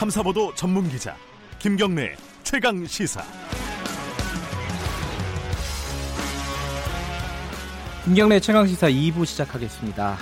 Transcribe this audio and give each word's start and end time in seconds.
탐사보도 0.00 0.54
전문 0.54 0.88
기자 0.88 1.14
김경래 1.58 2.16
최강 2.42 2.86
시사. 2.86 3.20
김경래 8.06 8.40
최강 8.40 8.66
시사 8.66 8.88
2부 8.88 9.26
시작하겠습니다. 9.26 10.16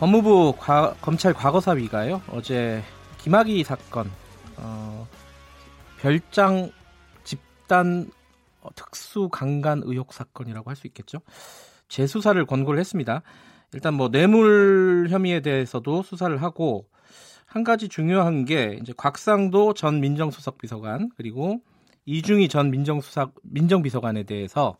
법무부 0.00 0.56
과, 0.58 0.96
검찰 1.00 1.34
과거사위가요 1.34 2.20
어제 2.28 2.82
김학의 3.18 3.62
사건 3.62 4.10
어, 4.56 5.06
별장 6.00 6.72
집단 7.22 8.10
특수 8.74 9.28
강간 9.28 9.82
의혹 9.84 10.12
사건이라고 10.12 10.68
할 10.68 10.74
수 10.74 10.88
있겠죠. 10.88 11.20
재수사를 11.88 12.44
권고를 12.44 12.80
했습니다. 12.80 13.22
일단 13.72 13.94
뭐 13.94 14.08
뇌물 14.08 15.06
혐의에 15.10 15.38
대해서도 15.38 16.02
수사를 16.02 16.42
하고 16.42 16.88
한 17.46 17.64
가지 17.64 17.88
중요한 17.88 18.44
게 18.44 18.78
이제 18.82 18.92
곽상도 18.96 19.72
전 19.72 20.00
민정수석 20.00 20.58
비서관 20.58 21.10
그리고 21.16 21.60
이중희 22.04 22.48
전 22.48 22.70
민정수석 22.70 23.34
민정비서관에 23.42 24.24
대해서 24.24 24.76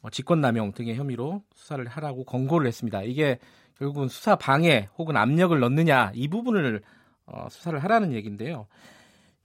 뭐 0.00 0.10
직권남용 0.10 0.72
등의 0.72 0.96
혐의로 0.96 1.42
수사를 1.54 1.86
하라고 1.86 2.24
권고를 2.24 2.66
했습니다. 2.66 3.02
이게 3.02 3.38
결국은 3.78 4.08
수사 4.08 4.36
방해 4.36 4.88
혹은 4.98 5.16
압력을 5.16 5.58
넣느냐 5.58 6.12
이 6.14 6.28
부분을 6.28 6.82
어, 7.26 7.46
수사를 7.48 7.78
하라는 7.78 8.12
얘기인데요. 8.12 8.66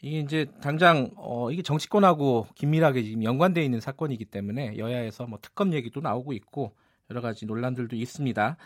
이게 0.02 0.20
이제 0.20 0.45
당장 0.62 1.09
어, 1.16 1.52
이게 1.52 1.62
정치권하고 1.62 2.48
긴밀하게 2.56 3.04
지금 3.04 3.23
연관되어 3.23 3.64
있는 3.64 3.80
사건이기 3.80 4.26
때문에 4.26 4.78
여야에서 4.78 5.26
뭐 5.28 5.40
특검 5.42 5.73
얘기도 5.73 6.02
나오고 6.02 6.34
있고 6.34 6.73
여러 7.09 7.22
가지 7.22 7.45
논란들도 7.45 7.95
있습니다. 7.95 8.58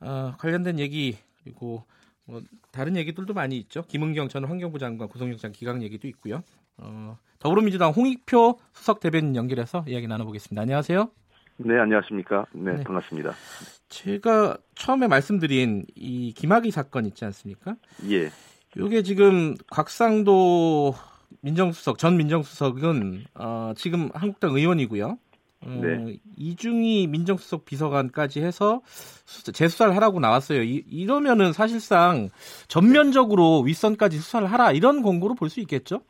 어, 0.00 0.34
관련된 0.38 0.78
얘기 0.78 1.16
그리고 1.42 1.84
뭐 2.26 2.42
다른 2.72 2.96
얘기들도 2.96 3.32
많이 3.34 3.56
있죠. 3.58 3.82
김은경 3.82 4.28
전 4.28 4.44
환경부 4.44 4.78
장관 4.78 5.08
구속영장 5.08 5.52
기각 5.52 5.82
얘기도 5.82 6.08
있고요. 6.08 6.42
어, 6.76 7.18
더불어민주당 7.38 7.92
홍익표 7.92 8.58
수석 8.72 9.00
대변인 9.00 9.36
연결해서 9.36 9.84
이야기 9.86 10.06
나눠보겠습니다. 10.08 10.60
안녕하세요. 10.60 11.10
네, 11.58 11.78
안녕하십니까. 11.78 12.46
네, 12.52 12.74
네, 12.74 12.84
반갑습니다. 12.84 13.32
제가 13.88 14.58
처음에 14.74 15.06
말씀드린 15.06 15.86
이 15.94 16.34
김학의 16.36 16.70
사건 16.70 17.06
있지 17.06 17.24
않습니까? 17.24 17.76
예. 18.10 18.30
이게 18.76 19.02
지금 19.02 19.54
곽상도 19.70 20.94
민정수석 21.40 21.98
전 21.98 22.16
민정수석은 22.16 23.24
어, 23.34 23.72
지금 23.76 24.10
한국당 24.12 24.54
의원이고요. 24.54 25.18
어, 25.66 25.80
네. 25.82 26.18
이중희 26.36 27.08
민정수석 27.08 27.64
비서관까지 27.64 28.40
해서 28.42 28.82
재수사를 29.52 29.94
하라고 29.96 30.20
나왔어요. 30.20 30.62
이, 30.62 31.06
러면은 31.06 31.52
사실상 31.52 32.28
전면적으로 32.68 33.60
윗선까지 33.62 34.18
수사를 34.18 34.46
하라 34.46 34.72
이런 34.72 35.02
권고로 35.02 35.34
볼 35.34 35.48
수 35.48 35.60
있겠죠? 35.60 36.02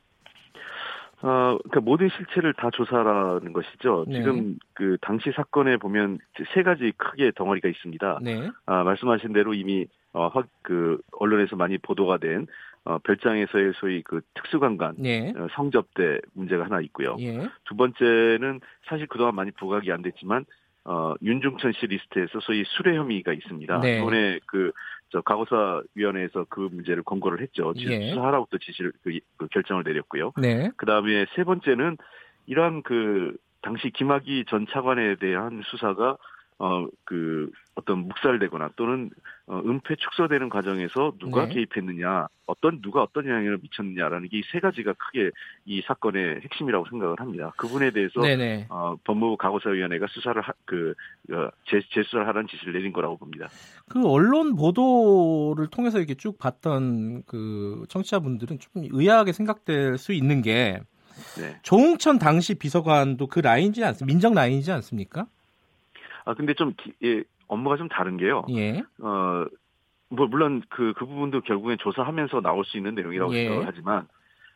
어, 1.22 1.56
그러니까 1.58 1.80
모든 1.80 2.08
실체를 2.10 2.52
다 2.54 2.70
조사하라는 2.72 3.52
것이죠. 3.52 4.04
네. 4.06 4.18
지금 4.18 4.58
그 4.74 4.98
당시 5.00 5.32
사건에 5.34 5.76
보면 5.78 6.18
세 6.54 6.62
가지 6.62 6.92
크게 6.96 7.32
덩어리가 7.34 7.68
있습니다. 7.68 8.18
네. 8.22 8.50
아, 8.66 8.82
말씀하신 8.84 9.32
대로 9.32 9.54
이미 9.54 9.86
어, 10.12 10.28
확, 10.28 10.46
그 10.62 10.98
언론에서 11.12 11.56
많이 11.56 11.78
보도가 11.78 12.18
된 12.18 12.46
어, 12.86 12.98
별장에서의 12.98 13.72
소위 13.80 14.00
그 14.02 14.20
특수강간 14.34 14.94
네. 14.98 15.32
어, 15.36 15.48
성접대 15.52 16.20
문제가 16.34 16.64
하나 16.64 16.80
있고요. 16.82 17.16
예. 17.18 17.48
두 17.64 17.74
번째는 17.74 18.60
사실 18.86 19.08
그동안 19.08 19.34
많이 19.34 19.50
부각이 19.50 19.90
안 19.90 20.02
됐지만 20.02 20.44
어, 20.84 21.14
윤중천 21.20 21.72
씨 21.72 21.86
리스트에서 21.86 22.38
소위 22.40 22.62
수뢰 22.64 22.96
혐의가 22.96 23.32
있습니다. 23.32 23.80
네. 23.80 23.98
이번에 23.98 24.38
그, 24.46 24.70
저, 25.10 25.20
과거사 25.20 25.82
위원회에서 25.96 26.46
그 26.48 26.60
문제를 26.60 27.02
권고를 27.02 27.40
했죠. 27.40 27.72
예. 27.76 28.10
수사하라고 28.10 28.46
또 28.52 28.58
지시를, 28.58 28.92
그, 29.02 29.18
그 29.36 29.48
결정을 29.48 29.82
내렸고요. 29.82 30.32
네. 30.40 30.70
그 30.76 30.86
다음에 30.86 31.26
세 31.34 31.42
번째는 31.42 31.96
이러한 32.46 32.82
그, 32.84 33.36
당시 33.62 33.90
김학의 33.90 34.44
전 34.48 34.64
차관에 34.70 35.16
대한 35.16 35.60
수사가 35.64 36.18
어, 36.58 36.86
그, 37.04 37.50
어떤 37.74 37.98
묵살되거나 38.08 38.70
또는 38.76 39.10
어, 39.46 39.60
은폐 39.66 39.94
축소되는 39.96 40.48
과정에서 40.48 41.12
누가 41.18 41.46
네. 41.46 41.54
개입했느냐, 41.54 42.28
어떤, 42.46 42.80
누가 42.80 43.02
어떤 43.02 43.26
영향을 43.26 43.58
미쳤느냐라는 43.60 44.28
게 44.30 44.38
이 44.38 44.42
세 44.50 44.60
가지가 44.60 44.94
크게 44.94 45.30
이 45.66 45.82
사건의 45.82 46.40
핵심이라고 46.42 46.86
생각을 46.88 47.20
합니다. 47.20 47.52
그분에 47.58 47.90
대해서, 47.90 48.20
네네. 48.22 48.66
어, 48.70 48.96
법무부 49.04 49.36
과거사위원회가 49.36 50.06
수사를, 50.08 50.40
하, 50.40 50.52
그, 50.64 50.94
어, 51.30 51.50
재, 51.68 51.80
재수사를 51.92 52.26
하라는 52.26 52.48
지시를 52.48 52.72
내린 52.72 52.92
거라고 52.94 53.18
봅니다. 53.18 53.48
그 53.90 54.02
언론 54.08 54.56
보도를 54.56 55.66
통해서 55.68 55.98
이렇게 55.98 56.14
쭉 56.14 56.38
봤던 56.38 57.24
그 57.26 57.84
청취자분들은 57.90 58.58
좀 58.60 58.84
의아하게 58.90 59.32
생각될 59.32 59.98
수 59.98 60.12
있는 60.14 60.40
게, 60.40 60.80
네. 61.38 61.58
조홍천 61.62 62.18
당시 62.18 62.54
비서관도 62.54 63.26
그 63.26 63.40
라인이지 63.40 63.84
않습니까? 63.84 64.06
민정 64.06 64.34
라인이지 64.34 64.70
않습니까? 64.72 65.26
아 66.26 66.34
근데 66.34 66.52
좀 66.54 66.74
예, 67.02 67.22
업무가 67.48 67.76
좀 67.76 67.88
다른 67.88 68.18
게요. 68.18 68.44
예. 68.50 68.82
어, 69.00 69.46
뭐 70.10 70.26
물론 70.26 70.60
그그 70.68 70.92
그 70.96 71.06
부분도 71.06 71.40
결국엔 71.40 71.78
조사하면서 71.78 72.42
나올 72.42 72.64
수 72.66 72.76
있는 72.76 72.94
내용이라고 72.94 73.34
예. 73.34 73.44
생각을 73.44 73.66
하지만 73.66 74.06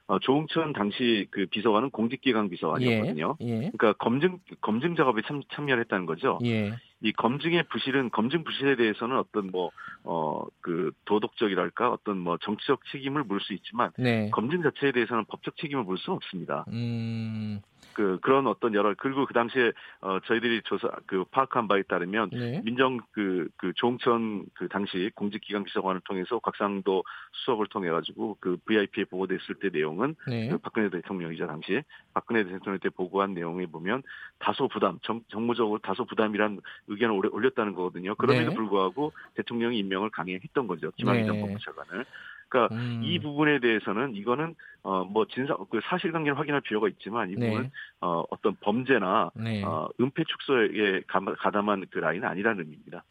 어, 0.08 0.18
조홍천 0.18 0.72
당시 0.72 1.28
그 1.30 1.46
비서관은 1.46 1.90
공직기강 1.90 2.50
비서관이었거든요. 2.50 3.36
예. 3.40 3.46
예. 3.46 3.70
그러니까 3.76 3.92
검증 3.94 4.40
검증 4.60 4.96
작업에 4.96 5.22
참 5.26 5.40
참여를 5.54 5.84
했다는 5.84 6.06
거죠. 6.06 6.40
예. 6.44 6.72
이 7.02 7.12
검증의 7.12 7.62
부실은 7.70 8.10
검증 8.10 8.42
부실에 8.42 8.74
대해서는 8.74 9.16
어떤 9.16 9.50
뭐어그 9.52 10.90
도덕적이랄까 11.04 11.90
어떤 11.92 12.18
뭐 12.18 12.36
정치적 12.38 12.80
책임을 12.90 13.22
물 13.24 13.40
수 13.40 13.54
있지만 13.54 13.92
네. 13.96 14.28
검증 14.30 14.62
자체에 14.62 14.90
대해서는 14.92 15.24
법적 15.26 15.56
책임을 15.56 15.84
물 15.84 15.96
수는 15.98 16.16
없습니다. 16.16 16.64
음. 16.72 17.60
그 17.94 18.18
그런 18.20 18.46
어떤 18.46 18.74
여러 18.74 18.94
그리고 18.96 19.26
그 19.26 19.34
당시에 19.34 19.72
어 20.00 20.18
저희들이 20.26 20.62
조사 20.62 20.88
그 21.06 21.24
파악한 21.30 21.68
바에 21.68 21.82
따르면 21.82 22.30
네. 22.30 22.60
민정 22.64 22.98
그그 23.12 23.48
그 23.56 23.72
조홍천 23.74 24.46
그 24.54 24.68
당시 24.68 25.10
공직기관 25.14 25.64
비서관을 25.64 26.00
통해서 26.04 26.38
곽상도 26.38 27.04
수석을 27.32 27.66
통해 27.66 27.90
가지고 27.90 28.36
그 28.40 28.56
VIP에 28.64 29.04
보고됐을 29.04 29.56
때 29.60 29.70
내용은 29.70 30.14
네. 30.26 30.48
그 30.48 30.58
박근혜 30.58 30.88
대통령이자 30.90 31.46
당시에 31.46 31.84
박근혜 32.14 32.44
대통령 32.44 32.78
때 32.78 32.88
보고한 32.88 33.34
내용에 33.34 33.66
보면 33.66 34.02
다소 34.38 34.68
부담 34.68 34.98
정, 35.02 35.22
정무적으로 35.28 35.78
다소 35.78 36.04
부담이란 36.04 36.60
의견을 36.88 37.20
올렸다는 37.32 37.74
거거든요. 37.74 38.14
그럼에도 38.14 38.50
네. 38.50 38.56
불구하고 38.56 39.12
대통령이 39.34 39.78
임명을 39.78 40.10
강행했던 40.10 40.66
거죠. 40.66 40.90
김학의 40.96 41.26
전 41.26 41.36
네. 41.36 41.40
법무차관을. 41.42 42.04
그러니까 42.50 42.74
음. 42.74 43.00
이 43.02 43.18
부분에 43.18 43.60
대해서는 43.60 44.14
이거는 44.14 44.54
어 44.82 45.04
뭐 45.04 45.26
진상 45.26 45.56
그 45.70 45.80
사실관계를 45.84 46.38
확인할 46.38 46.62
필요가 46.62 46.88
있지만 46.88 47.30
이 47.30 47.34
부분은 47.34 47.62
네. 47.62 47.70
어 48.00 48.24
어떤 48.30 48.56
범죄나 48.60 49.30
네. 49.34 49.62
어 49.62 49.88
은폐 50.00 50.24
축소에 50.24 51.02
가담한 51.38 51.86
그 51.90 51.98
라인은 51.98 52.26
아니라는 52.26 52.60
의미입니다. 52.60 53.04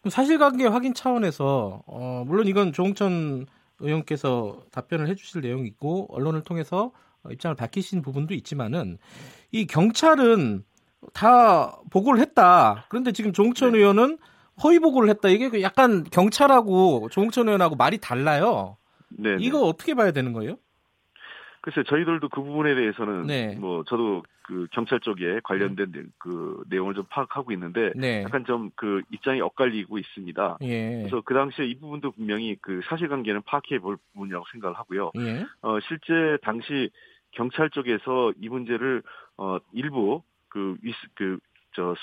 그럼 0.00 0.10
사실관계 0.10 0.66
확인 0.66 0.92
차원에서 0.94 1.82
어 1.86 2.24
물론 2.26 2.46
이건 2.46 2.72
조홍천 2.72 3.46
의원께서 3.80 4.62
답변을 4.70 5.08
해주실 5.08 5.40
내용이고 5.40 6.14
언론을 6.14 6.42
통해서 6.42 6.92
입장을 7.30 7.56
밝히신 7.56 8.02
부분도 8.02 8.34
있지만은 8.34 8.98
이 9.50 9.66
경찰은 9.66 10.64
다 11.12 11.78
보고를 11.90 12.20
했다. 12.20 12.86
그런데 12.88 13.12
지금 13.12 13.32
조홍천 13.32 13.72
네. 13.72 13.78
의원은 13.78 14.18
허위 14.62 14.78
보고를 14.78 15.08
했다. 15.10 15.28
이게 15.30 15.48
그 15.48 15.62
약간 15.62 16.04
경찰하고 16.04 17.08
조홍천 17.10 17.48
의원하고 17.48 17.76
말이 17.76 17.98
달라요. 17.98 18.76
네. 19.10 19.36
이거 19.40 19.60
어떻게 19.62 19.94
봐야 19.94 20.12
되는 20.12 20.32
거예요? 20.32 20.56
글쎄 21.60 21.82
저희들도 21.88 22.28
그 22.28 22.42
부분에 22.42 22.74
대해서는 22.74 23.26
네. 23.26 23.54
뭐 23.54 23.84
저도 23.84 24.22
그 24.42 24.66
경찰 24.72 25.00
쪽에 25.00 25.40
관련된 25.42 25.92
네. 25.92 26.02
그 26.18 26.62
내용을 26.68 26.92
좀 26.92 27.04
파악하고 27.08 27.52
있는데 27.52 27.90
네. 27.96 28.22
약간 28.22 28.44
좀 28.44 28.70
그 28.76 29.00
입장이 29.10 29.40
엇갈리고 29.40 29.96
있습니다. 29.98 30.58
예. 30.60 30.98
그래서 30.98 31.22
그 31.24 31.32
당시에 31.32 31.64
이 31.64 31.78
부분도 31.78 32.10
분명히 32.10 32.56
그 32.60 32.82
사실관계는 32.84 33.42
파악해 33.46 33.78
볼 33.78 33.96
부분이라고 34.12 34.44
생각을 34.52 34.76
하고요. 34.76 35.12
예. 35.20 35.46
어 35.62 35.78
실제 35.88 36.36
당시 36.42 36.90
경찰 37.30 37.70
쪽에서 37.70 38.34
이 38.38 38.50
문제를 38.50 39.02
어 39.38 39.56
일부 39.72 40.22
그 40.50 40.76
위스 40.82 40.98
그저 41.14 41.94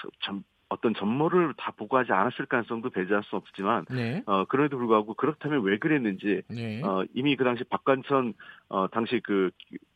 어떤 0.72 0.94
전모를 0.96 1.54
다 1.58 1.72
보고하지 1.76 2.14
않았을 2.14 2.46
가능성도 2.46 2.90
배제할 2.92 3.24
수 3.24 3.36
없지만 3.36 3.86
네. 3.90 4.24
어 4.26 4.46
그럼에도 4.46 4.78
불구하고 4.78 5.14
그렇다면 5.16 5.64
왜 5.64 5.78
그랬는지 5.78 6.42
네. 6.48 6.82
어 6.82 7.04
이미 7.14 7.36
그 7.36 7.44
당시 7.44 7.64
박관천 7.66 8.34
어 8.70 8.88
당시 8.88 9.20
그 9.24 9.52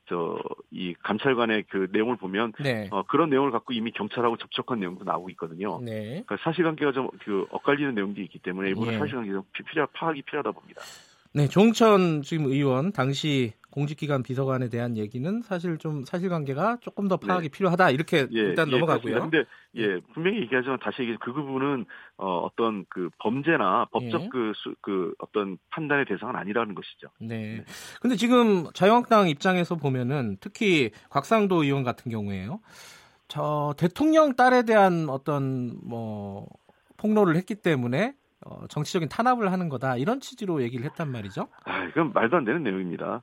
저 0.07 0.38
이 0.72 0.94
감찰관의 1.04 1.63
그 1.69 1.88
내용을 1.92 2.18
보면 2.18 2.54
네. 2.62 2.88
어 2.92 3.04
그런 3.07 3.30
내용을 3.30 3.50
갖고 3.51 3.74
이미 3.74 3.92
경찰하고 3.92 4.38
접촉한 4.38 4.80
내용도 4.80 5.04
나오고 5.04 5.30
있거든요. 5.31 5.80
네. 5.81 6.24
그러니까 6.25 6.38
사실관계가 6.44 6.92
좀 6.92 7.10
그 7.24 7.45
엇갈리는 7.50 7.95
내용도 7.95 8.22
있기 8.22 8.39
때문에 8.39 8.72
이번에 8.72 8.92
네. 8.92 9.00
사실관계가 9.00 9.42
필요 9.54 9.88
파악이 9.94 10.22
필요하다 10.24 10.51
봅니다. 10.51 10.81
네, 11.33 11.48
종천 11.48 12.22
지금 12.22 12.45
의원 12.45 12.92
당시 12.92 13.54
공직기관 13.75 14.24
비서관에 14.24 14.69
대한 14.69 14.95
얘기는 14.95 15.42
사실 15.42 15.77
좀 15.77 16.06
사실관계가 16.06 16.77
조금 16.80 17.10
더 17.10 17.18
파악이 17.18 17.50
네. 17.50 17.51
필요하다 17.51 17.89
이렇게 17.89 18.19
예, 18.31 18.39
일단 18.39 18.69
예, 18.69 18.72
넘어가고요. 18.72 19.13
그런데 19.13 19.44
예 19.75 20.00
분명히 20.13 20.39
얘기하지만 20.44 20.80
다시 20.80 21.01
얘기 21.01 21.18
그 21.18 21.33
부분은 21.33 21.86
어, 22.16 22.38
어떤 22.38 22.86
그 22.88 23.10
범죄나 23.19 23.88
법적 23.92 24.24
예. 24.24 24.30
그, 24.31 24.54
수, 24.56 24.74
그 24.81 25.13
어떤 25.19 25.57
판단의 25.72 26.06
대상은 26.06 26.38
아니라는 26.38 26.74
것이죠. 26.74 27.10
네. 27.19 27.57
네. 27.57 27.66
근데 28.00 28.16
지금 28.16 28.68
자유한국당 28.74 29.27
입장에서 29.27 29.75
보면은 29.75 30.38
특히 30.39 30.92
곽상도 31.10 31.63
의원 31.63 31.83
같은 31.83 32.10
경우에요. 32.10 32.62
저 33.27 33.75
대통령 33.77 34.36
딸에 34.36 34.63
대한 34.63 35.10
어떤 35.10 35.77
뭐 35.83 36.48
폭로를 36.95 37.36
했기 37.36 37.56
때문에 37.56 38.13
어, 38.45 38.68
정치적인 38.69 39.10
탄압을 39.10 39.51
하는 39.51 39.68
거다 39.68 39.98
이런 39.98 40.22
취지로 40.22 40.62
얘기를 40.62 40.86
했단 40.86 41.12
말이죠. 41.12 41.48
아, 41.66 41.83
이건 41.86 42.13
말도 42.13 42.38
안 42.38 42.45
되는 42.45 42.63
내용입니다. 42.63 43.22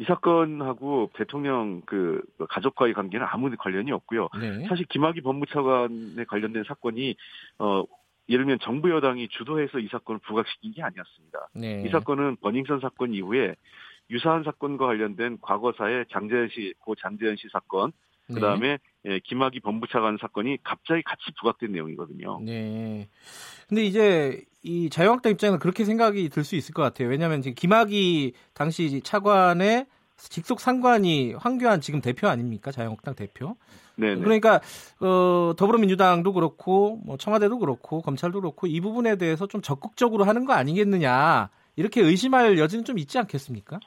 이 0.00 0.04
사건하고 0.04 1.10
대통령 1.12 1.82
그 1.84 2.22
가족과의 2.48 2.94
관계는 2.94 3.26
아무 3.28 3.54
관련이 3.54 3.92
없고요. 3.92 4.30
네. 4.40 4.66
사실 4.66 4.86
김학의 4.86 5.20
법무차관에 5.20 6.24
관련된 6.26 6.64
사건이 6.66 7.16
어 7.58 7.84
예를 8.30 8.46
들면 8.46 8.60
정부 8.62 8.90
여당이 8.90 9.28
주도해서 9.28 9.78
이 9.78 9.88
사건을 9.88 10.20
부각시킨 10.26 10.72
게 10.72 10.82
아니었습니다. 10.82 11.48
네. 11.54 11.84
이 11.86 11.90
사건은 11.90 12.36
버닝썬 12.36 12.80
사건 12.80 13.12
이후에 13.12 13.54
유사한 14.08 14.42
사건과 14.42 14.86
관련된 14.86 15.36
과거사의 15.42 16.06
장재현 16.10 16.48
씨, 16.48 16.72
고 16.78 16.94
장재현 16.94 17.36
씨 17.36 17.48
사건, 17.52 17.92
그 18.26 18.40
다음에 18.40 18.78
네. 19.02 19.12
예, 19.12 19.20
김학의 19.24 19.60
법무차관 19.60 20.16
사건이 20.18 20.58
갑자기 20.62 21.02
같이 21.02 21.24
부각된 21.38 21.72
내용이거든요. 21.72 22.40
네. 22.40 23.08
근데 23.68 23.84
이제 23.84 24.44
이 24.62 24.90
자유한국당 24.90 25.32
입장에서 25.32 25.58
그렇게 25.58 25.84
생각이 25.84 26.28
들 26.28 26.44
수 26.44 26.56
있을 26.56 26.74
것 26.74 26.82
같아요. 26.82 27.08
왜냐하면 27.08 27.42
지금 27.42 27.54
김학의 27.54 28.32
당시 28.54 29.00
차관의 29.02 29.86
직속 30.16 30.60
상관이 30.60 31.32
황교안 31.34 31.80
지금 31.80 32.00
대표 32.00 32.28
아닙니까? 32.28 32.70
자유한국당 32.70 33.14
대표. 33.14 33.56
네. 33.96 34.14
그러니까 34.16 34.60
어, 35.00 35.52
더불어민주당도 35.56 36.32
그렇고 36.32 37.00
뭐 37.04 37.16
청와대도 37.16 37.58
그렇고 37.58 38.00
검찰도 38.02 38.40
그렇고 38.40 38.66
이 38.66 38.80
부분에 38.80 39.16
대해서 39.16 39.46
좀 39.46 39.62
적극적으로 39.62 40.24
하는 40.24 40.44
거 40.44 40.52
아니겠느냐 40.54 41.50
이렇게 41.76 42.02
의심할 42.02 42.58
여지는 42.58 42.84
좀 42.84 42.98
있지 42.98 43.18
않겠습니까? 43.18 43.80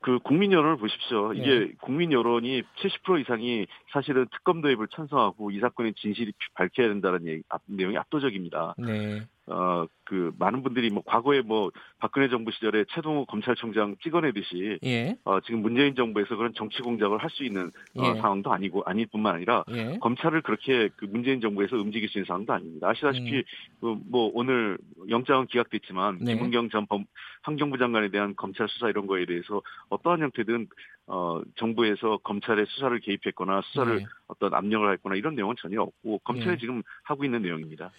그 0.00 0.20
국민 0.20 0.52
여론을 0.52 0.76
보십시오. 0.76 1.32
이게 1.34 1.58
네. 1.58 1.72
국민 1.80 2.12
여론이 2.12 2.62
70% 2.62 3.20
이상이 3.22 3.66
사실은 3.92 4.26
특검 4.30 4.60
도입을 4.60 4.86
찬성하고 4.94 5.50
이 5.50 5.58
사건의 5.58 5.94
진실이 5.94 6.32
밝혀야 6.54 6.88
된다는 6.88 7.26
얘기, 7.26 7.42
내용이 7.66 7.96
압도적입니다. 7.96 8.76
네. 8.78 9.22
어, 9.50 9.86
그, 10.04 10.32
많은 10.38 10.62
분들이 10.62 10.90
뭐, 10.90 11.02
과거에 11.04 11.40
뭐, 11.40 11.70
박근혜 11.98 12.28
정부 12.28 12.50
시절에 12.50 12.84
최동호 12.90 13.24
검찰총장 13.26 13.96
찍어내듯이, 14.02 14.78
예. 14.84 15.16
어, 15.24 15.40
지금 15.40 15.62
문재인 15.62 15.94
정부에서 15.94 16.36
그런 16.36 16.52
정치 16.54 16.80
공작을 16.82 17.18
할 17.18 17.28
수 17.30 17.44
있는 17.44 17.70
어, 17.96 18.02
예. 18.02 18.20
상황도 18.20 18.52
아니고, 18.52 18.82
아닐 18.84 19.06
뿐만 19.06 19.34
아니라, 19.34 19.64
예. 19.70 19.98
검찰을 20.00 20.42
그렇게 20.42 20.88
그 20.96 21.04
문재인 21.06 21.40
정부에서 21.40 21.76
움직일 21.76 22.08
수 22.08 22.18
있는 22.18 22.26
상황도 22.26 22.52
아닙니다. 22.52 22.88
아시다시피, 22.88 23.36
음. 23.36 23.42
그 23.80 23.96
뭐, 24.06 24.30
오늘 24.34 24.78
영장은 25.08 25.46
기각됐지만, 25.46 26.18
네. 26.20 26.34
김은경 26.34 26.70
전 26.70 26.86
범, 26.86 27.04
환경부 27.42 27.78
장관에 27.78 28.08
대한 28.08 28.34
검찰 28.36 28.68
수사 28.68 28.88
이런 28.88 29.06
거에 29.06 29.26
대해서 29.26 29.62
어떠한 29.88 30.20
형태든, 30.20 30.68
어, 31.06 31.40
정부에서 31.56 32.18
검찰의 32.18 32.66
수사를 32.68 32.98
개입했거나, 33.00 33.62
수사를 33.66 33.98
네. 33.98 34.04
어떤 34.26 34.52
압력을 34.54 34.90
했거나 34.94 35.16
이런 35.16 35.34
내용은 35.34 35.54
전혀 35.58 35.80
없고, 35.82 36.18
검찰이 36.24 36.52
네. 36.52 36.58
지금 36.58 36.82
하고 37.04 37.24
있는 37.24 37.42
내용입니다. 37.42 37.90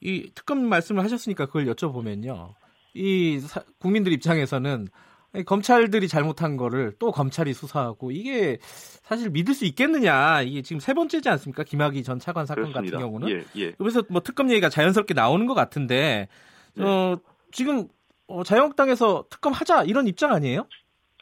이 0.00 0.30
특검 0.34 0.64
말씀을 0.64 1.02
하셨으니까 1.04 1.46
그걸 1.46 1.66
여쭤보면요. 1.66 2.54
이 2.94 3.38
사, 3.40 3.62
국민들 3.78 4.12
입장에서는 4.12 4.88
검찰들이 5.44 6.08
잘못한 6.08 6.56
거를 6.56 6.94
또 6.98 7.12
검찰이 7.12 7.52
수사하고 7.52 8.10
이게 8.10 8.58
사실 8.62 9.30
믿을 9.30 9.54
수 9.54 9.66
있겠느냐 9.66 10.42
이게 10.42 10.62
지금 10.62 10.80
세 10.80 10.94
번째지 10.94 11.28
않습니까 11.28 11.64
김학의 11.64 12.02
전 12.02 12.18
차관 12.18 12.46
사건 12.46 12.64
그렇습니다. 12.64 12.96
같은 12.96 13.06
경우는 13.06 13.28
예, 13.28 13.44
예. 13.56 13.72
그래서 13.72 14.02
뭐 14.08 14.22
특검 14.22 14.50
얘기가 14.50 14.68
자연스럽게 14.68 15.14
나오는 15.14 15.46
것 15.46 15.54
같은데 15.54 16.28
네. 16.74 16.84
어, 16.84 17.18
지금 17.52 17.88
어, 18.26 18.42
자유한국당에서 18.42 19.26
특검 19.28 19.52
하자 19.52 19.84
이런 19.84 20.06
입장 20.06 20.32
아니에요? 20.32 20.66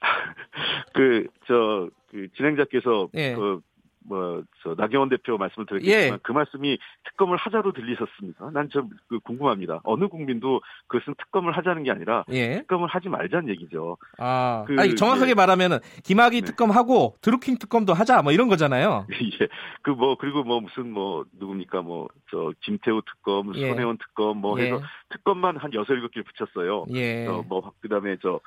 그 0.94 1.26
저그 1.46 2.28
진행자께서 2.36 3.08
예. 3.14 3.34
그 3.34 3.60
뭐 4.08 4.42
저 4.62 4.74
나경원 4.76 5.08
대표 5.08 5.36
말씀을 5.38 5.66
드렸겠지만 5.66 6.14
예. 6.14 6.18
그 6.22 6.32
말씀이 6.32 6.78
특검을 7.04 7.36
하자로 7.36 7.72
들리셨습니까? 7.72 8.50
난좀 8.50 8.90
그 9.08 9.20
궁금합니다. 9.20 9.80
어느 9.84 10.08
국민도 10.08 10.60
그것은 10.88 11.14
특검을 11.18 11.56
하자는 11.56 11.82
게 11.84 11.90
아니라 11.90 12.24
예. 12.30 12.58
특검을 12.60 12.88
하지 12.88 13.08
말자는 13.08 13.48
얘기죠. 13.50 13.96
아, 14.18 14.64
그, 14.66 14.76
아니 14.78 14.94
정확하게 14.96 15.30
예. 15.30 15.34
말하면은 15.34 15.78
김학의 16.04 16.40
네. 16.40 16.46
특검하고 16.46 17.16
드루킹 17.20 17.58
특검도 17.58 17.94
하자 17.94 18.22
뭐 18.22 18.32
이런 18.32 18.48
거잖아요. 18.48 19.06
예. 19.40 19.48
그 19.82 19.90
뭐 19.96 20.16
그리고 20.16 20.42
뭐 20.44 20.60
무슨 20.60 20.92
뭐 20.92 21.24
누굽니까 21.38 21.82
뭐 21.82 22.08
저 22.30 22.52
김태우 22.60 23.00
특검, 23.02 23.54
예. 23.54 23.68
손혜원 23.68 23.98
특검 23.98 24.38
뭐 24.38 24.58
해서 24.58 24.76
예. 24.76 24.80
특검만 25.10 25.56
한 25.56 25.72
여섯 25.74 25.92
일곱 25.94 26.10
개 26.12 26.22
붙였어요. 26.22 26.86
예. 26.94 27.26
어, 27.26 27.44
뭐 27.48 27.72
그다음에 27.80 28.16
저 28.20 28.40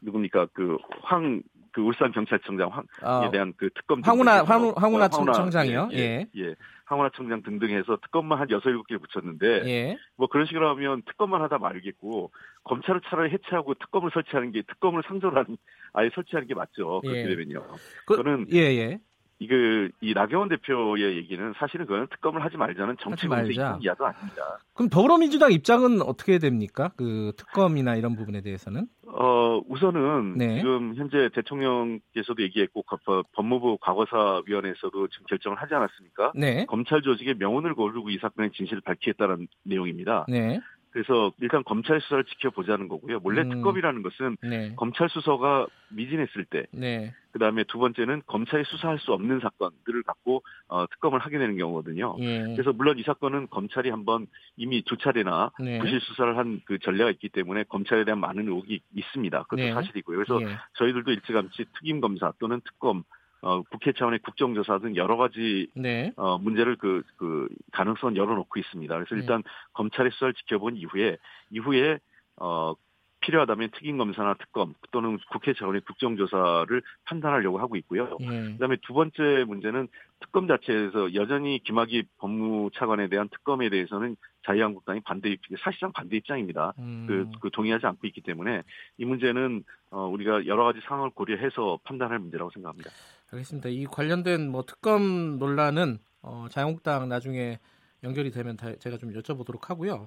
누굽니까 0.00 0.46
그 0.54 0.78
황 1.02 1.42
그 1.76 1.82
울산 1.82 2.10
경찰청장 2.10 2.70
황에 2.70 2.86
아, 3.02 3.30
대한 3.30 3.52
그 3.54 3.68
특검 3.74 4.00
황운하 4.02 4.42
황, 4.44 4.72
황운하 4.74 5.08
청장이요. 5.08 5.90
예, 5.92 5.98
예. 5.98 6.26
예. 6.34 6.54
황운하 6.86 7.10
청장 7.14 7.42
등등 7.42 7.68
해서 7.68 7.98
특검만 8.00 8.38
한 8.38 8.48
여섯 8.48 8.70
일곱 8.70 8.86
개 8.86 8.96
붙였는데 8.96 9.68
예. 9.68 9.98
뭐 10.16 10.26
그런 10.26 10.46
식으로 10.46 10.70
하면 10.70 11.02
특검만 11.02 11.42
하다 11.42 11.58
말겠고 11.58 12.30
검찰을 12.64 13.02
차라리 13.04 13.30
해체하고 13.30 13.74
특검을 13.74 14.10
설치하는 14.14 14.52
게 14.52 14.62
특검을 14.62 15.02
상조로 15.06 15.36
하는 15.36 15.58
아예 15.92 16.08
설치하는 16.14 16.48
게 16.48 16.54
맞죠. 16.54 17.02
그렇게 17.02 17.20
예. 17.20 17.26
되면요. 17.26 17.62
그, 18.06 18.16
저는 18.16 18.46
예, 18.54 18.60
예. 18.74 19.00
이거 19.38 19.54
이 20.00 20.14
나경원 20.14 20.48
대표의 20.48 21.16
얘기는 21.18 21.52
사실은 21.58 21.84
그건 21.84 22.06
특검을 22.08 22.42
하지 22.42 22.56
말자는 22.56 22.96
정치 23.00 23.28
공세 23.28 23.52
이야도 23.52 24.06
아닙니다. 24.06 24.58
그럼 24.72 24.88
더불어민주당 24.88 25.52
입장은 25.52 26.00
어떻게 26.00 26.38
됩니까? 26.38 26.90
그 26.96 27.32
특검이나 27.36 27.96
이런 27.96 28.16
부분에 28.16 28.40
대해서는? 28.40 28.86
어 29.18 29.62
우선은 29.68 30.34
네. 30.36 30.58
지금 30.58 30.94
현재 30.94 31.30
대통령께서도 31.34 32.42
얘기했고 32.42 32.84
법무부 33.32 33.78
과거사 33.80 34.42
위원회에서도 34.46 35.08
지금 35.08 35.26
결정을 35.26 35.56
하지 35.60 35.74
않았습니까? 35.74 36.32
네. 36.34 36.66
검찰 36.66 37.00
조직의 37.00 37.36
명운을 37.38 37.74
거르고 37.74 38.10
이 38.10 38.18
사건의 38.18 38.50
진실을 38.52 38.82
밝히겠다는 38.82 39.48
내용입니다. 39.64 40.26
네. 40.28 40.60
그래서 40.96 41.30
일단 41.40 41.62
검찰 41.62 42.00
수사를 42.00 42.24
지켜보자는 42.24 42.88
거고요. 42.88 43.20
몰래 43.20 43.42
음. 43.42 43.50
특검이라는 43.50 44.02
것은 44.02 44.38
네. 44.42 44.72
검찰 44.76 45.10
수사가 45.10 45.66
미진했을 45.90 46.46
때, 46.46 46.64
네. 46.70 47.12
그 47.32 47.38
다음에 47.38 47.64
두 47.64 47.78
번째는 47.78 48.22
검찰이 48.26 48.64
수사할 48.64 48.98
수 48.98 49.12
없는 49.12 49.40
사건들을 49.40 50.02
갖고 50.04 50.42
어, 50.68 50.86
특검을 50.86 51.18
하게 51.18 51.38
되는 51.38 51.58
경우거든요. 51.58 52.16
예. 52.20 52.44
그래서 52.54 52.72
물론 52.72 52.98
이 52.98 53.02
사건은 53.02 53.48
검찰이 53.50 53.90
한번 53.90 54.26
이미 54.56 54.82
두 54.84 54.96
차례나 54.96 55.50
네. 55.60 55.78
부실 55.80 56.00
수사를 56.00 56.36
한 56.38 56.56
그 56.64 56.78
전례가 56.78 57.10
있기 57.10 57.28
때문에 57.28 57.64
검찰에 57.64 58.04
대한 58.04 58.20
많은 58.20 58.46
의혹이 58.48 58.80
있습니다. 58.94 59.42
그것도 59.44 59.62
네. 59.62 59.72
사실이고요. 59.72 60.16
그래서 60.16 60.40
예. 60.42 60.56
저희들도 60.74 61.10
일찌감치 61.12 61.66
특임 61.74 62.00
검사 62.00 62.32
또는 62.38 62.60
특검 62.64 63.04
어, 63.46 63.62
국회 63.62 63.92
차원의 63.92 64.18
국정조사 64.20 64.78
등 64.80 64.96
여러 64.96 65.16
가지 65.16 65.68
네. 65.74 66.12
어, 66.16 66.36
문제를 66.36 66.74
그, 66.74 67.04
그 67.16 67.48
가능성 67.70 68.16
열어놓고 68.16 68.58
있습니다. 68.58 68.92
그래서 68.92 69.14
네. 69.14 69.20
일단 69.20 69.42
네. 69.42 69.50
검찰의 69.72 70.10
수사를 70.10 70.34
지켜본 70.34 70.76
이후에 70.76 71.16
이후에 71.50 72.00
어, 72.38 72.74
필요하다면 73.20 73.70
특임 73.70 73.98
검사나 73.98 74.34
특검 74.34 74.74
또는 74.90 75.18
국회 75.30 75.54
차원의 75.54 75.82
국정조사를 75.82 76.82
판단하려고 77.04 77.58
하고 77.58 77.76
있고요. 77.76 78.16
예. 78.20 78.26
그다음에 78.52 78.76
두 78.82 78.92
번째 78.92 79.44
문제는 79.46 79.88
특검 80.20 80.46
자체에서 80.46 81.14
여전히 81.14 81.60
김학의 81.60 82.04
법무차관에 82.18 83.08
대한 83.08 83.28
특검에 83.28 83.68
대해서는 83.68 84.16
자유한국당이 84.44 85.00
반대 85.00 85.30
입장, 85.30 85.56
사실상 85.60 85.92
반대 85.92 86.16
입장입니다. 86.16 86.72
음. 86.78 87.06
그, 87.08 87.30
그 87.40 87.50
동의하지 87.50 87.86
않고 87.86 88.06
있기 88.08 88.20
때문에 88.20 88.62
이 88.98 89.04
문제는 89.04 89.64
어, 89.90 90.06
우리가 90.06 90.46
여러 90.46 90.64
가지 90.64 90.80
상황을 90.86 91.10
고려해서 91.10 91.78
판단할 91.84 92.18
문제라고 92.18 92.50
생각합니다. 92.50 92.90
알겠습니다. 93.32 93.68
이 93.68 93.84
관련된 93.84 94.50
뭐 94.50 94.64
특검 94.64 95.38
논란은 95.38 95.98
어, 96.22 96.46
자유한국당 96.50 97.08
나중에 97.08 97.58
연결이 98.02 98.30
되면 98.30 98.56
제가 98.78 98.98
좀 98.98 99.12
여쭤보도록 99.12 99.66
하고요. 99.66 100.06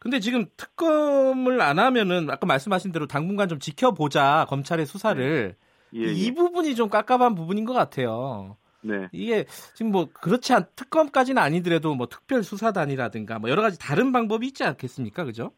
근데 0.00 0.20
지금 0.20 0.46
특검을 0.56 1.60
안 1.60 1.78
하면은 1.78 2.30
아까 2.30 2.46
말씀하신 2.46 2.92
대로 2.92 3.06
당분간 3.06 3.48
좀 3.48 3.58
지켜보자 3.58 4.46
검찰의 4.48 4.86
수사를 4.86 5.56
네. 5.92 6.00
예, 6.00 6.06
예. 6.06 6.12
이 6.12 6.34
부분이 6.34 6.74
좀 6.74 6.88
깝깝한 6.88 7.34
부분인 7.34 7.64
것 7.64 7.72
같아요. 7.72 8.56
네. 8.82 9.08
이게 9.12 9.46
지금 9.74 9.90
뭐 9.90 10.08
그렇지 10.12 10.52
않 10.52 10.66
특검까지는 10.76 11.40
아니더라도 11.40 11.94
뭐 11.94 12.08
특별 12.08 12.42
수사단이라든가 12.42 13.38
뭐 13.38 13.50
여러 13.50 13.62
가지 13.62 13.78
다른 13.78 14.12
방법이 14.12 14.46
있지 14.46 14.64
않겠습니까, 14.64 15.24
그죠? 15.24 15.52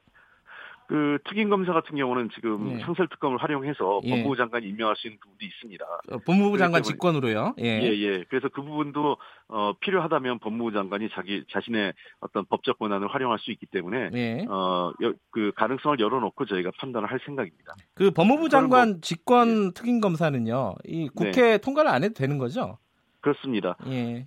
그 0.90 1.18
특임 1.28 1.50
검사 1.50 1.72
같은 1.72 1.96
경우는 1.96 2.30
지금 2.34 2.70
네. 2.70 2.80
상설 2.80 3.06
특검을 3.06 3.38
활용해서 3.38 4.00
예. 4.02 4.10
법무부 4.10 4.34
장관이 4.34 4.66
임명할 4.66 4.96
수 4.96 5.06
있는 5.06 5.20
부분도 5.20 5.44
있습니다. 5.46 5.84
어, 5.84 6.18
법무부 6.26 6.58
장관 6.58 6.82
직권으로요. 6.82 7.54
예. 7.60 7.80
예, 7.80 7.96
예. 7.96 8.24
그래서 8.28 8.48
그 8.48 8.60
부분도 8.60 9.16
어, 9.46 9.72
필요하다면 9.78 10.40
법무부 10.40 10.72
장관이 10.72 11.10
자기 11.12 11.44
자신의 11.52 11.92
어떤 12.18 12.44
법적 12.46 12.80
권한을 12.80 13.06
활용할 13.06 13.38
수 13.38 13.52
있기 13.52 13.66
때문에 13.66 14.10
예. 14.14 14.44
어, 14.48 14.92
그 15.30 15.52
가능성을 15.54 16.00
열어놓고 16.00 16.46
저희가 16.46 16.72
판단을 16.80 17.08
할 17.08 17.20
생각입니다. 17.24 17.76
그 17.94 18.10
법무부 18.10 18.48
장관 18.48 18.88
뭐, 18.88 18.98
직권 19.00 19.66
예. 19.66 19.70
특임 19.72 20.00
검사는요, 20.00 20.74
이 20.86 21.08
국회 21.14 21.52
네. 21.52 21.58
통과를 21.58 21.88
안 21.88 22.02
해도 22.02 22.14
되는 22.14 22.36
거죠? 22.36 22.78
그렇습니다. 23.20 23.76
예. 23.86 24.26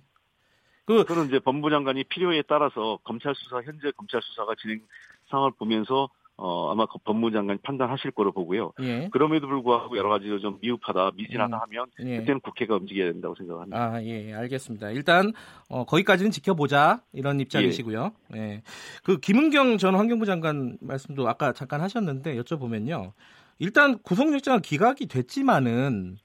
그, 0.86 1.04
그는 1.04 1.26
이제 1.26 1.40
법무부 1.40 1.68
장관이 1.68 2.04
필요에 2.04 2.40
따라서 2.48 2.98
검찰 3.04 3.34
수사 3.34 3.56
현재 3.56 3.90
검찰 3.98 4.22
수사가 4.22 4.54
진행 4.62 4.80
상황을 5.28 5.52
보면서 5.58 6.08
어, 6.36 6.72
아마 6.72 6.86
그 6.86 6.98
법무부 7.04 7.32
장관이 7.32 7.60
판단하실 7.62 8.10
거로 8.10 8.32
보고요. 8.32 8.72
예. 8.80 9.08
그럼에도 9.12 9.46
불구하고 9.46 9.96
여러 9.96 10.08
가지로 10.08 10.40
좀 10.40 10.58
미흡하다, 10.60 11.12
미진하다 11.14 11.56
음. 11.56 11.62
하면 11.62 11.86
예. 12.00 12.18
그때는 12.18 12.40
국회가 12.40 12.74
움직여야 12.76 13.12
된다고 13.12 13.36
생각합니다. 13.36 13.78
아, 13.78 14.02
예, 14.02 14.34
알겠습니다. 14.34 14.90
일단 14.90 15.32
어, 15.68 15.84
거기까지는 15.84 16.32
지켜보자 16.32 17.02
이런 17.12 17.38
입장이시고요. 17.38 18.12
예. 18.34 18.38
예. 18.38 18.62
그 19.04 19.18
김은경 19.18 19.78
전 19.78 19.94
환경부 19.94 20.26
장관 20.26 20.76
말씀도 20.80 21.28
아까 21.28 21.52
잠깐 21.52 21.80
하셨는데 21.80 22.36
여쭤보면요. 22.42 23.12
일단 23.60 23.98
구속영장은 23.98 24.62
기각이 24.62 25.06
됐지만은 25.06 26.16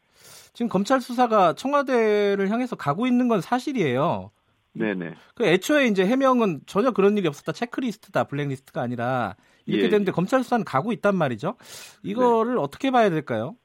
지금 0.54 0.70
검찰 0.70 1.00
수사가 1.00 1.54
청와대를 1.54 2.50
향해서 2.50 2.76
가고 2.76 3.06
있는 3.06 3.28
건 3.28 3.42
사실이에요. 3.42 4.32
네네. 4.74 5.14
그 5.36 5.46
애초에 5.46 5.88
이제 5.88 6.06
해명은 6.06 6.62
전혀 6.66 6.92
그런 6.92 7.18
일이 7.18 7.28
없었다. 7.28 7.52
체크리스트다. 7.52 8.26
블랙리스트가 8.26 8.82
아니라 8.82 9.36
이렇게 9.70 9.86
예. 9.86 9.90
되는데 9.90 10.12
검찰 10.12 10.44
수사는 10.44 10.66
가고 10.66 10.92
있단 10.92 11.16
말이죠. 11.16 11.56
이거를 12.04 12.56
네. 12.56 12.62
어떻게 12.62 12.92
봐야 12.92 13.10
될까요? 13.10 13.56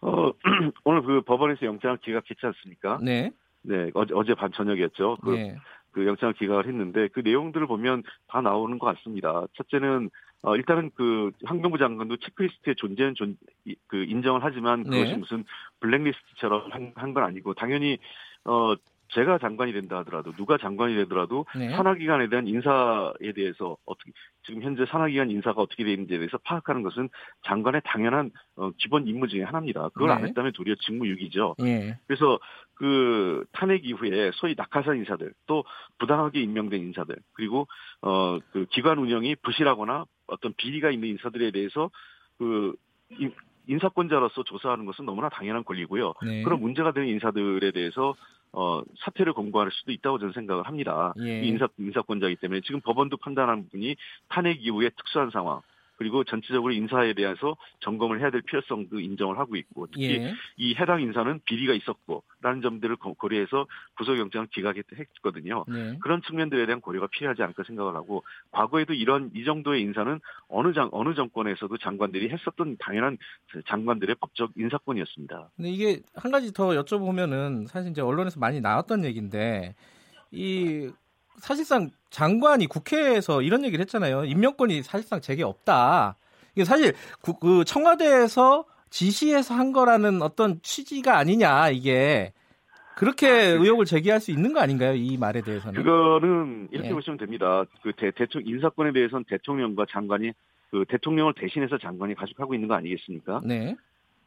어, 0.00 0.32
오늘 0.84 1.02
그 1.02 1.20
법원에서 1.22 1.64
영장을 1.66 1.96
기각했지 1.98 2.44
않습니까? 2.44 2.98
네. 3.02 3.30
네, 3.62 3.90
어제, 3.94 4.12
어제 4.14 4.34
밤 4.34 4.52
저녁이었죠. 4.52 5.16
그, 5.22 5.30
네. 5.30 5.56
그 5.92 6.06
영장을 6.06 6.34
기각을 6.34 6.66
했는데 6.66 7.08
그 7.08 7.20
내용들을 7.20 7.66
보면 7.66 8.02
다 8.28 8.40
나오는 8.42 8.78
것 8.78 8.94
같습니다. 8.96 9.46
첫째는 9.54 10.10
어, 10.42 10.56
일단은 10.56 10.90
그 10.94 11.30
환경부 11.44 11.78
장관도 11.78 12.18
체크리스트의 12.18 12.76
존재는 12.76 13.14
존, 13.14 13.38
그 13.86 14.04
인정을 14.04 14.44
하지만 14.44 14.84
그것이 14.84 15.12
네. 15.12 15.16
무슨 15.16 15.44
블랙리스트처럼 15.80 16.70
한 16.96 17.14
건 17.14 17.24
아니고 17.24 17.54
당연히 17.54 17.96
어 18.44 18.74
제가 19.14 19.38
장관이 19.38 19.72
된다 19.72 19.98
하더라도 19.98 20.32
누가 20.32 20.58
장관이 20.58 20.94
되더라도 20.96 21.46
네. 21.56 21.70
산하기관에 21.70 22.28
대한 22.28 22.46
인사에 22.46 23.32
대해서 23.34 23.76
어떻게 23.86 24.12
지금 24.46 24.62
현재 24.62 24.84
산하기관 24.86 25.30
인사가 25.30 25.62
어떻게 25.62 25.84
되는지에 25.84 26.18
대해서 26.18 26.38
파악하는 26.44 26.82
것은 26.82 27.08
장관의 27.46 27.82
당연한 27.84 28.30
어, 28.56 28.70
기본 28.78 29.06
임무 29.06 29.28
중의 29.28 29.44
하나입니다. 29.46 29.88
그걸 29.90 30.08
네. 30.08 30.14
안 30.14 30.26
했다면 30.26 30.52
도리어 30.52 30.74
직무유기죠. 30.80 31.56
네. 31.58 31.98
그래서 32.06 32.38
그 32.74 33.44
탄핵 33.52 33.86
이후에 33.86 34.32
소위 34.34 34.54
낙하산 34.56 34.96
인사들 34.96 35.32
또 35.46 35.64
부당하게 35.98 36.40
임명된 36.42 36.80
인사들 36.80 37.16
그리고 37.34 37.68
어 38.00 38.38
그 38.54 38.66
기관 38.70 38.98
운영이 38.98 39.36
부실하거나 39.36 40.04
어떤 40.26 40.54
비리가 40.54 40.90
있는 40.90 41.08
인사들에 41.08 41.50
대해서 41.50 41.90
그 42.38 42.74
인사권자로서 43.66 44.44
조사하는 44.44 44.84
것은 44.86 45.04
너무나 45.04 45.28
당연한 45.28 45.64
권리고요. 45.64 46.14
네. 46.24 46.42
그런 46.42 46.60
문제가 46.60 46.92
되는 46.92 47.08
인사들에 47.08 47.72
대해서 47.72 48.14
어, 48.54 48.82
사퇴를 49.00 49.32
권고할 49.32 49.70
수도 49.72 49.92
있다고 49.92 50.18
저는 50.18 50.32
생각을 50.32 50.66
합니다. 50.66 51.12
예. 51.20 51.42
인사, 51.42 51.68
인사권자이기 51.78 52.36
때문에 52.40 52.60
지금 52.64 52.80
법원도 52.80 53.16
판단한 53.18 53.64
부분이 53.64 53.96
탄핵 54.28 54.64
이후의 54.64 54.90
특수한 54.96 55.30
상황, 55.30 55.60
그리고 55.96 56.24
전체적으로 56.24 56.72
인사에 56.72 57.14
대해서 57.14 57.56
점검을 57.80 58.20
해야 58.20 58.30
될 58.30 58.42
필요성도 58.42 59.00
인정을 59.00 59.38
하고 59.38 59.56
있고 59.56 59.86
특히 59.86 60.16
예. 60.16 60.34
이 60.56 60.74
해당 60.74 61.00
인사는 61.00 61.40
비리가 61.44 61.74
있었고 61.74 62.22
라는 62.40 62.60
점들을 62.62 62.96
고려해서 62.96 63.66
구속영장을 63.96 64.48
기각했거든요. 64.48 65.64
네. 65.68 65.98
그런 66.02 66.20
측면들에 66.22 66.66
대한 66.66 66.80
고려가 66.80 67.06
필요하지 67.06 67.42
않을까 67.42 67.62
생각을 67.66 67.94
하고 67.94 68.22
과거에도 68.50 68.92
이런 68.92 69.30
이 69.34 69.44
정도의 69.44 69.82
인사는 69.82 70.20
어느 70.48 70.72
장 70.72 70.88
어느 70.92 71.14
정권에서도 71.14 71.76
장관들이 71.78 72.30
했었던 72.30 72.76
당연한 72.78 73.16
장관들의 73.66 74.16
법적 74.20 74.52
인사권이었습니다. 74.56 75.50
근데 75.56 75.70
이게 75.70 76.00
한 76.14 76.30
가지 76.30 76.52
더 76.52 76.68
여쭤보면은 76.70 77.66
사실 77.68 77.90
이제 77.90 78.00
언론에서 78.00 78.40
많이 78.40 78.60
나왔던 78.60 79.04
얘기인데 79.04 79.74
이 80.30 80.90
사실상 81.38 81.90
장관이 82.10 82.66
국회에서 82.66 83.42
이런 83.42 83.64
얘기를 83.64 83.82
했잖아요. 83.82 84.24
임명권이 84.24 84.82
사실상 84.82 85.20
제게 85.20 85.42
없다. 85.42 86.16
이게 86.54 86.64
사실 86.64 86.94
구, 87.20 87.38
그 87.38 87.64
청와대에서 87.64 88.64
지시해서 88.90 89.54
한 89.54 89.72
거라는 89.72 90.22
어떤 90.22 90.60
취지가 90.62 91.18
아니냐 91.18 91.70
이게 91.70 92.32
그렇게 92.94 93.28
아, 93.28 93.32
의혹을 93.32 93.86
제기할 93.86 94.20
수 94.20 94.30
있는 94.30 94.52
거 94.52 94.60
아닌가요? 94.60 94.94
이 94.94 95.16
말에 95.16 95.40
대해서는 95.40 95.82
그거는 95.82 96.68
이렇게 96.70 96.88
네. 96.88 96.94
보시면 96.94 97.18
됩니다. 97.18 97.64
그 97.82 97.92
대, 97.96 98.12
대통령 98.12 98.54
인사권에 98.54 98.92
대해서는 98.92 99.24
대통령과 99.28 99.86
장관이 99.90 100.32
그 100.70 100.84
대통령을 100.88 101.34
대신해서 101.34 101.78
장관이 101.78 102.14
가족하고 102.14 102.54
있는 102.54 102.68
거 102.68 102.74
아니겠습니까? 102.74 103.40
네. 103.44 103.74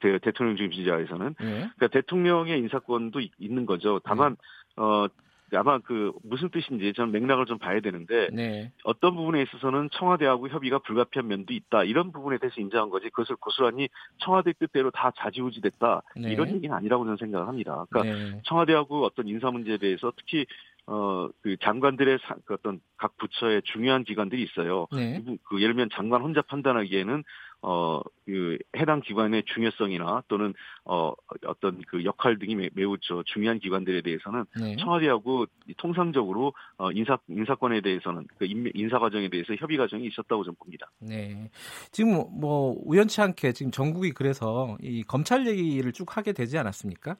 대, 0.02 0.20
대통령 0.20 0.58
중심지자에서는 0.58 1.36
네. 1.40 1.70
그러니까 1.76 1.88
대통령의 1.88 2.60
인사권도 2.60 3.22
있는 3.40 3.66
거죠. 3.66 4.00
다만 4.04 4.36
네. 4.76 4.84
어 4.84 5.08
아마 5.54 5.80
그 5.80 6.12
무슨 6.24 6.50
뜻인지 6.50 6.94
저는 6.94 7.12
맥락을 7.12 7.46
좀 7.46 7.58
봐야 7.58 7.80
되는데 7.80 8.30
네. 8.34 8.72
어떤 8.84 9.16
부분에 9.16 9.42
있어서는 9.44 9.90
청와대하고 9.94 10.50
협의가 10.50 10.80
불가피한 10.80 11.28
면도 11.28 11.54
있다 11.54 11.84
이런 11.84 12.12
부분에 12.12 12.38
대해서 12.38 12.60
인정한 12.60 12.90
거지 12.90 13.10
그것을 13.10 13.38
고스란히 13.38 13.88
청와대 14.20 14.54
뜻대로 14.54 14.92
다 14.92 15.12
자지우지됐다 15.18 16.02
네. 16.18 16.32
이런 16.32 16.54
얘기는 16.56 16.76
아니라고 16.76 17.06
저는 17.06 17.18
생각을 17.18 17.48
합니다. 17.48 17.86
그러니까 17.90 18.16
네. 18.16 18.42
청와대하고 18.44 19.06
어떤 19.06 19.28
인사 19.28 19.50
문제에 19.50 19.78
대해서 19.78 20.12
특히 20.18 20.46
어, 20.88 21.28
그 21.42 21.58
장관들의 21.58 22.20
사, 22.24 22.36
그 22.46 22.54
어떤 22.54 22.80
각 22.98 23.18
부처의 23.18 23.62
중요한 23.64 24.06
기관들이 24.06 24.42
있어요. 24.42 24.88
네. 24.94 25.22
그 25.44 25.62
예를 25.62 25.76
들면 25.76 25.90
장관 25.94 26.22
혼자 26.22 26.42
판단하기에는 26.42 27.24
어, 27.62 28.02
그 28.26 28.58
해당 28.78 29.02
기관의 29.02 29.44
중요성이나 29.46 30.24
또는 30.28 30.54
어, 30.86 31.14
어떤 31.46 31.82
그 31.88 32.04
역할 32.04 32.38
등이 32.38 32.56
매, 32.56 32.70
매우 32.74 32.98
저 33.02 33.24
중요한 33.26 33.60
기관들에 33.60 34.02
대해서는 34.02 34.46
네. 34.60 34.76
청와대하고 34.78 35.48
통상적으로 35.78 36.54
어, 36.78 36.92
인사 36.92 37.18
인사권에 37.28 37.82
대해서는 37.82 38.28
그 38.38 38.46
인사 38.74 39.00
과정에 39.00 39.30
대해서 39.30 39.56
협의 39.56 39.78
과정이 39.78 40.06
있었다고 40.08 40.44
좀 40.44 40.56
봅니다. 40.56 40.92
네. 41.00 41.50
지금 41.92 42.14
뭐, 42.14 42.30
뭐 42.32 42.82
우연치 42.86 43.22
않게 43.22 43.54
지금 43.54 43.72
전국이 43.72 44.12
그래서 44.12 44.78
이 44.82 45.04
검찰 45.04 45.48
얘기를 45.48 45.92
쭉 45.94 46.16
하게 46.16 46.34
되지 46.34 46.58
않았습니까? 46.58 47.18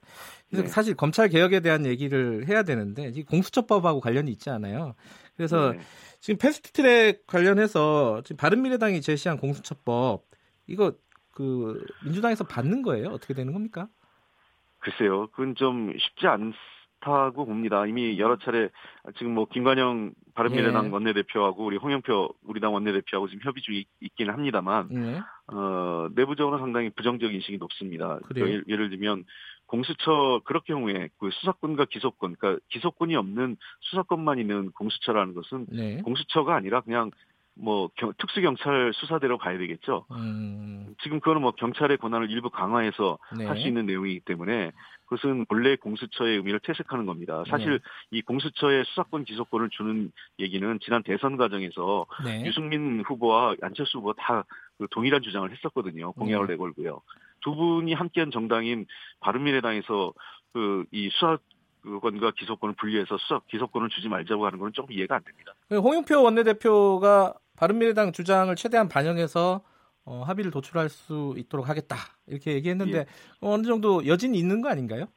그래서 0.50 0.64
네. 0.64 0.70
사실 0.70 0.96
검찰 0.96 1.30
개혁에 1.30 1.62
대한 1.62 1.86
얘기를 1.86 2.48
해야 2.48 2.64
되는데 2.64 3.12
공수처법하고 3.24 4.02
관련이 4.02 4.32
있지 4.32 4.50
않아요. 4.50 4.94
그래서 5.38 5.72
네. 5.72 5.80
지금 6.20 6.38
패스트트랙 6.40 7.28
관련해서 7.28 8.22
지금 8.24 8.38
바른미래당이 8.38 9.02
제시한 9.02 9.38
공수처법 9.38 10.26
이거 10.66 10.94
그 11.32 11.86
민주당에서 12.04 12.44
받는 12.44 12.82
거예요? 12.82 13.10
어떻게 13.10 13.36
되는 13.36 13.54
겁니까? 13.54 13.88
글쎄요, 14.80 15.28
그건 15.28 15.54
좀 15.56 15.94
쉽지 15.98 16.26
않다고 16.28 17.46
봅니다. 17.46 17.86
이미 17.86 18.18
여러 18.18 18.38
차례 18.38 18.70
지금 19.18 19.36
뭐 19.36 19.46
김관영 19.46 20.14
바른미래당 20.34 20.88
예. 20.88 20.90
원내대표하고 20.90 21.66
우리 21.66 21.78
홍영표 21.78 22.34
우리 22.44 22.60
당 22.60 22.74
원내대표하고 22.74 23.28
지금 23.28 23.42
협의 23.44 23.62
중에 23.62 23.84
있기는 24.02 24.34
합니다만 24.34 24.90
예. 24.94 25.22
어, 25.54 26.10
내부적으로 26.16 26.58
상당히 26.58 26.90
부정적 26.90 27.34
인식이 27.34 27.58
높습니다. 27.58 28.20
그러니까 28.26 28.50
예를, 28.50 28.64
예를 28.68 28.90
들면 28.90 29.24
공수처 29.68 30.42
그럴 30.46 30.62
경우에 30.64 31.10
그 31.20 31.30
수사권과 31.32 31.86
기소권, 31.86 32.36
그러니까 32.36 32.62
기소권이 32.70 33.16
없는 33.16 33.58
수사권만 33.82 34.40
있는 34.40 34.72
공수처라는 34.72 35.34
것은 35.34 35.68
네. 35.70 36.02
공수처가 36.02 36.56
아니라 36.56 36.82
그냥 36.82 37.12
뭐 37.60 37.90
경, 37.96 38.14
특수경찰 38.18 38.92
수사대로 38.94 39.38
가야 39.38 39.58
되겠죠. 39.58 40.06
음. 40.12 40.96
지금 41.02 41.20
그거는 41.20 41.42
뭐 41.42 41.52
경찰의 41.52 41.98
권한을 41.98 42.30
일부 42.30 42.50
강화해서 42.50 43.18
네. 43.38 43.46
할수 43.46 43.68
있는 43.68 43.86
내용이기 43.86 44.22
때문에 44.22 44.72
그것은 45.06 45.46
본래 45.46 45.76
공수처의 45.76 46.38
의미를 46.38 46.60
퇴색하는 46.60 47.06
겁니다. 47.06 47.44
사실 47.50 47.80
네. 47.80 47.80
이 48.12 48.22
공수처의 48.22 48.86
수사권 48.86 49.24
기소권을 49.24 49.70
주는 49.72 50.12
얘기는 50.40 50.80
지난 50.82 51.02
대선 51.04 51.38
과정에서 51.38 52.06
네. 52.26 52.46
유승민 52.46 53.02
후보와 53.02 53.56
안철수 53.62 54.00
후보 54.00 54.14
다 54.14 54.44
그 54.78 54.88
동일한 54.92 55.22
주장을 55.22 55.50
했었거든요. 55.52 56.12
공약을 56.14 56.48
네. 56.48 56.54
내걸고요. 56.54 57.02
두 57.42 57.56
분이 57.56 57.94
함께한 57.94 58.32
정당인 58.32 58.86
바른미래당에서 59.20 60.14
그 60.54 60.86
이 60.92 61.10
수사 61.12 61.38
권과 62.02 62.32
기소권을 62.32 62.76
분리해서 62.76 63.18
수사 63.18 63.40
기소권을 63.48 63.90
주지 63.90 64.10
말자고 64.10 64.46
하는 64.46 64.60
건 64.60 64.74
조금 64.74 64.92
이해가 64.92 65.16
안 65.16 65.22
됩니다. 65.24 65.54
홍영표 65.72 66.22
원내대표가 66.22 67.34
바른미래당 67.56 68.12
주장을 68.12 68.54
최대한 68.56 68.90
반영해서 68.90 69.62
어, 70.06 70.24
합의를 70.24 70.52
도출할 70.52 70.90
수 70.90 71.34
있도록 71.38 71.68
하겠다 71.70 71.96
이렇게 72.28 72.54
얘기했는데 72.54 73.00
예. 73.00 73.06
어느 73.42 73.64
정도 73.64 74.06
여진이 74.06 74.38
있는 74.38 74.62
거 74.62 74.70
아닌가요? 74.70 75.08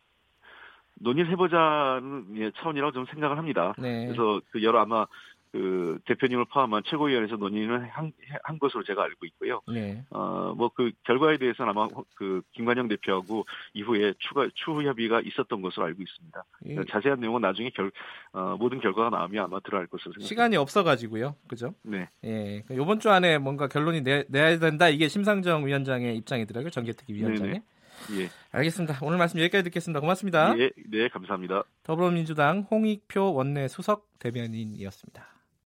논의를 1.01 1.31
해보자는 1.33 2.37
예, 2.37 2.51
차원이라고 2.57 2.93
좀 2.93 3.07
생각을 3.07 3.39
합니다. 3.39 3.73
네. 3.79 4.07
그래서 4.07 4.41
그 4.51 4.63
여러 4.63 4.81
아마 4.81 5.07
그 5.53 5.99
대표님을 6.07 6.45
포함한 6.47 6.83
최고위원회에서 6.87 7.37
논의는 7.37 7.87
한, 7.89 8.13
한 8.45 8.59
것으로 8.59 8.85
제가 8.85 9.03
알고 9.03 9.27
있고요. 9.27 9.61
네. 9.73 10.05
어뭐 10.11 10.71
그 10.75 10.93
결과에 11.05 11.39
대해서는 11.39 11.71
아마 11.71 11.89
그 12.15 12.43
김관영 12.53 12.89
대표하고 12.89 13.47
이후에 13.75 14.15
추가 14.19 14.47
추후 14.55 14.85
협의가 14.85 15.21
있었던 15.21 15.61
것으로 15.61 15.87
알고 15.87 16.03
있습니다. 16.03 16.45
예. 16.67 16.77
자세한 16.89 17.21
내용은 17.21 17.41
나중에 17.41 17.71
결 17.71 17.91
어, 18.33 18.57
모든 18.59 18.81
결과가 18.81 19.11
나오면 19.11 19.45
아마 19.45 19.61
들어갈 19.61 19.87
것으로 19.87 20.13
생각합니다. 20.13 20.29
시간이 20.29 20.57
없어가지고요, 20.57 21.35
그죠? 21.49 21.75
네. 21.83 22.09
예. 22.25 22.63
이번 22.71 22.77
그러니까 22.77 22.99
주 23.01 23.11
안에 23.11 23.39
뭔가 23.39 23.67
결론이 23.67 24.03
내, 24.03 24.25
내야 24.29 24.59
된다 24.59 24.89
이게 24.89 25.09
심상정 25.09 25.67
위원장의 25.67 26.17
입장이더라고요, 26.19 26.71
정계특위 26.71 27.19
위원장의. 27.19 27.53
네네. 28.09 28.23
예. 28.23 28.31
알겠습니다. 28.53 28.99
오늘 29.03 29.19
말씀 29.19 29.41
여기까지 29.41 29.65
듣겠습니다. 29.65 30.01
고맙습니다. 30.01 30.57
예, 30.59 30.71
네, 30.89 31.09
감사합니다. 31.09 31.65
더불어민주당 31.83 32.67
홍익표 32.71 33.35
원내 33.35 33.69
수석 33.69 34.09
대변인이었습니다. 34.21 35.40